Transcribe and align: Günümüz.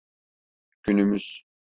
Günümüz. 0.83 1.43